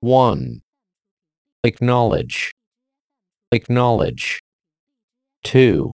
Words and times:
1. 0.00 0.60
Acknowledge. 1.64 2.52
Acknowledge. 3.50 4.40
2. 5.44 5.90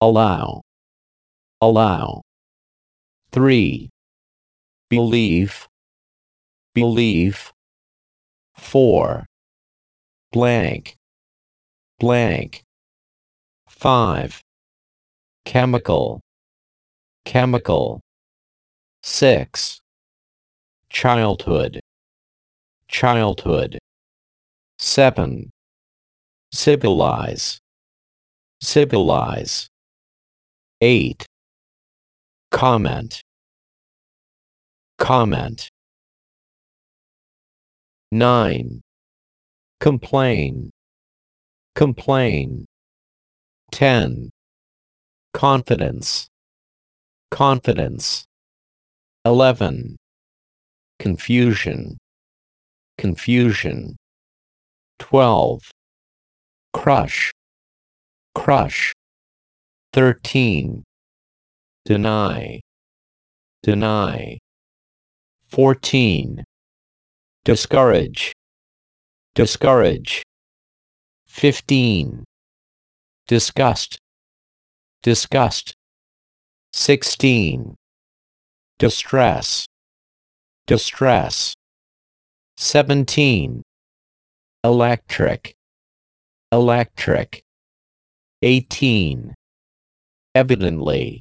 Allow. 0.00 0.62
Allow. 1.60 2.22
3. 3.30 3.90
Believe. 4.88 5.68
Believe. 6.74 7.52
4. 8.56 9.26
Blank. 10.32 10.96
Blank. 12.00 12.62
5. 13.68 14.40
Chemical. 15.44 16.20
Chemical. 17.26 18.00
6. 19.02 19.80
Childhood. 20.88 21.83
Childhood. 22.96 23.76
7. 24.78 25.50
Civilize. 26.52 27.58
Civilize. 28.62 29.66
8. 30.80 31.26
Comment. 32.52 33.20
Comment. 34.96 35.68
9. 38.12 38.80
Complain. 39.80 40.70
Complain. 41.74 42.64
10. 43.72 44.30
Confidence. 45.32 46.28
Confidence. 47.32 48.24
11. 49.24 49.96
Confusion. 51.00 51.96
Confusion. 53.04 53.96
12. 54.98 55.70
Crush. 56.72 57.30
Crush. 58.34 58.94
13. 59.92 60.82
Deny. 61.84 62.60
Deny. 63.62 64.38
14. 65.50 66.44
Discourage. 67.44 68.32
Discourage. 69.34 70.22
15. 71.26 72.24
Disgust. 73.28 73.98
Disgust. 75.02 75.74
16. 76.72 77.74
Distress. 78.78 79.66
Distress. 80.66 81.54
17. 82.56 83.62
Electric. 84.62 85.54
Electric. 86.52 87.42
18. 88.42 89.34
Evidently. 90.36 91.20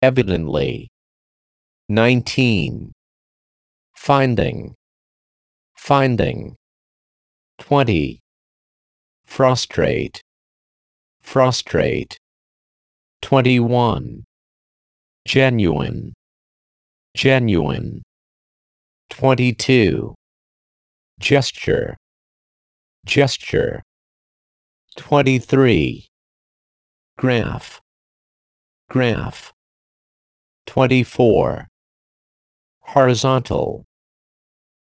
Evidently. 0.00 0.88
19. 1.90 2.92
Finding. 3.94 4.74
Finding. 5.76 6.56
20. 7.58 8.20
Frustrate. 9.26 10.22
Frustrate. 11.20 12.16
21. 13.20 14.24
Genuine. 15.26 16.14
Genuine. 17.14 18.02
22. 19.10 20.14
Gesture. 21.22 21.96
Gesture. 23.06 23.80
23. 24.96 26.08
Graph. 27.16 27.80
Graph. 28.90 29.52
24. 30.66 31.68
Horizontal. 32.80 33.84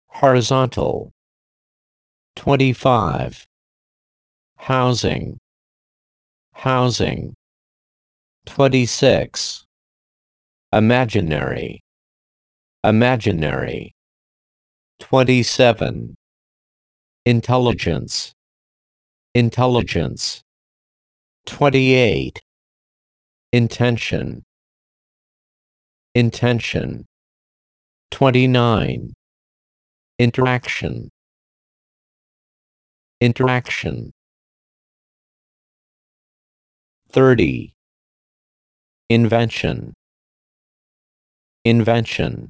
Horizontal. 0.07 1.11
25. 2.37 3.45
Housing. 4.57 5.37
Housing. 6.53 7.35
26. 8.47 9.63
Imaginary. 10.73 11.81
Imaginary. 12.83 13.91
27. 14.99 16.15
Intelligence. 17.25 18.33
Intelligence. 19.35 20.41
28. 21.45 22.39
Intention. 23.53 24.41
Intention. 26.15 27.05
29. 28.09 29.13
Interaction. 30.17 31.09
Interaction. 33.21 34.11
30. 37.11 37.73
Invention. 39.09 39.93
Invention. 41.65 42.49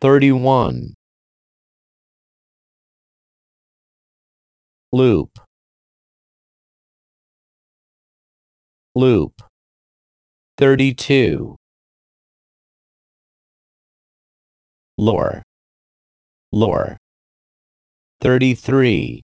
31. 0.00 0.94
Loop. 4.90 5.38
Loop. 8.94 9.42
32. 10.56 11.56
Lore. 14.96 15.42
Lore. 16.52 16.96
33. 18.22 19.22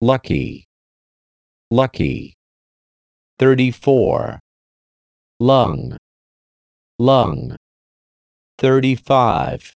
Lucky. 0.00 0.64
Lucky. 1.70 2.34
34. 3.38 4.40
Lung. 5.38 5.96
Lung. 6.98 7.56
35. 8.58 9.74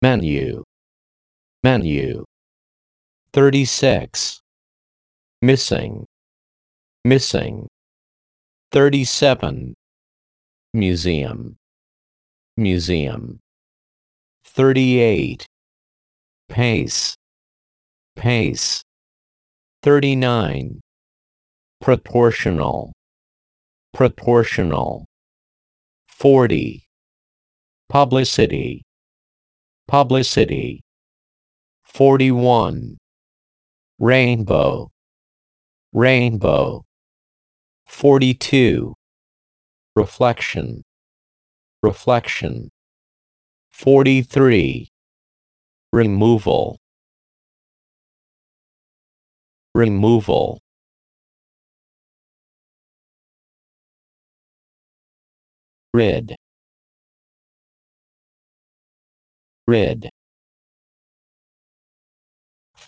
Menu. 0.00 0.64
Menu. 1.64 2.26
36. 3.32 4.40
Missing. 5.40 6.04
Missing. 7.06 7.68
37. 8.70 9.72
Museum. 10.74 11.56
Museum. 12.58 13.40
38. 14.44 15.46
Pace. 16.50 17.14
Pace. 18.14 18.82
39. 19.82 20.80
Proportional. 21.80 22.92
Proportional. 23.94 25.06
40. 26.08 26.84
Publicity. 27.88 28.82
Publicity. 29.88 30.83
41. 31.94 32.96
Rainbow. 34.00 34.90
Rainbow. 35.92 36.82
42. 37.86 38.94
Reflection. 39.94 40.82
Reflection. 41.84 42.70
43. 43.70 44.88
Removal. 45.92 46.78
Removal. 49.72 50.58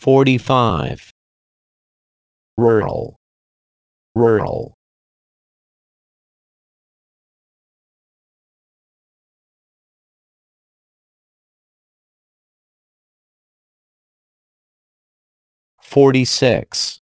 45. 0.07 1.11
Rural. 2.57 3.17
Rural. 4.15 4.75
Forty-six. 15.83 17.01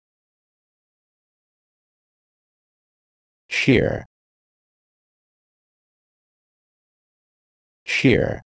Sheer. 3.48 4.06
Sheer. 7.86 8.42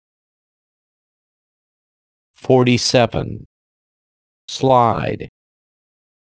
47 2.35 3.47
slide. 4.49 5.29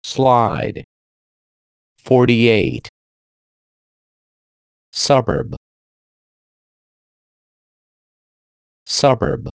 Slide. 0.04 0.84
48 1.98 2.88
suburb. 4.92 5.56
Suburb 8.86 9.50